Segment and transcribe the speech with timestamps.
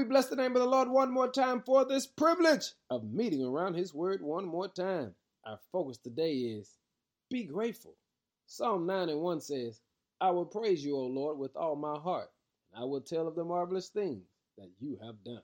[0.00, 3.44] We bless the name of the Lord one more time for this privilege of meeting
[3.44, 5.14] around His Word one more time.
[5.44, 6.78] Our focus today is
[7.28, 7.96] be grateful.
[8.46, 9.82] Psalm 9 and 1 says,
[10.18, 12.30] I will praise you, O Lord, with all my heart,
[12.72, 14.24] and I will tell of the marvelous things
[14.56, 15.42] that you have done.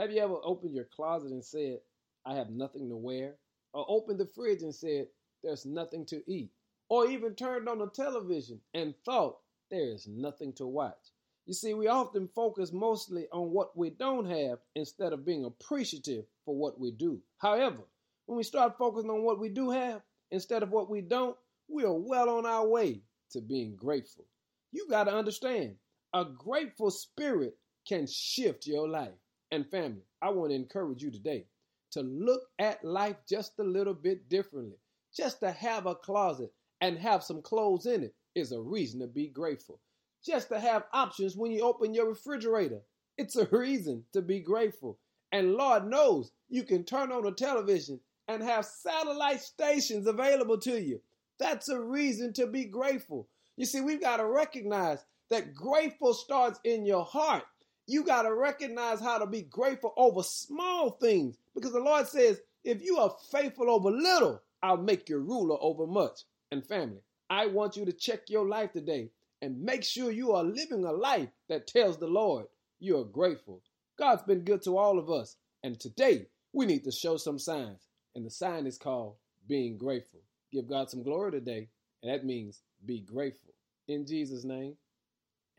[0.00, 1.78] Have you ever opened your closet and said,
[2.24, 3.34] I have nothing to wear?
[3.72, 5.06] Or opened the fridge and said,
[5.44, 6.50] There's nothing to eat?
[6.88, 9.36] Or even turned on the television and thought,
[9.70, 11.12] There is nothing to watch?
[11.46, 16.24] You see, we often focus mostly on what we don't have instead of being appreciative
[16.44, 17.20] for what we do.
[17.38, 17.84] However,
[18.26, 21.36] when we start focusing on what we do have instead of what we don't,
[21.68, 24.24] we are well on our way to being grateful.
[24.72, 25.76] You got to understand,
[26.12, 27.56] a grateful spirit
[27.86, 29.14] can shift your life.
[29.52, 31.46] And family, I want to encourage you today
[31.92, 34.78] to look at life just a little bit differently.
[35.16, 39.06] Just to have a closet and have some clothes in it is a reason to
[39.06, 39.78] be grateful
[40.26, 42.80] just to have options when you open your refrigerator.
[43.16, 44.98] It's a reason to be grateful.
[45.32, 50.80] And Lord knows you can turn on the television and have satellite stations available to
[50.80, 51.00] you.
[51.38, 53.28] That's a reason to be grateful.
[53.56, 57.44] You see, we've got to recognize that grateful starts in your heart.
[57.86, 62.40] You got to recognize how to be grateful over small things because the Lord says,
[62.64, 66.20] if you are faithful over little, I'll make you ruler over much.
[66.50, 69.10] And family, I want you to check your life today
[69.46, 72.46] and make sure you are living a life that tells the Lord
[72.80, 73.62] you are grateful.
[73.96, 77.86] God's been good to all of us, and today we need to show some signs,
[78.16, 79.14] and the sign is called
[79.46, 80.18] being grateful.
[80.52, 81.68] Give God some glory today,
[82.02, 83.54] and that means be grateful.
[83.86, 84.74] In Jesus' name,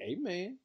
[0.01, 0.57] amen.